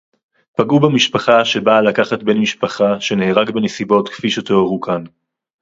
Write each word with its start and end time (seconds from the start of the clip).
פגעו 0.57 0.79
במשפחה 0.79 1.45
שבאה 1.45 1.81
לקחת 1.81 2.23
בן 2.23 2.37
משפחה 2.37 2.99
שנהרג 3.01 3.49
בנסיבות 3.51 4.09
כפי 4.09 4.29
שתוארו 4.29 4.81
כאן 4.81 5.03